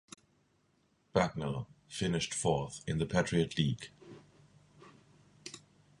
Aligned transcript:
Bucknell 1.13 1.67
finished 1.87 2.33
fourth 2.33 2.81
in 2.87 2.97
the 2.97 3.05
Patriot 3.05 3.55
League. 3.59 3.91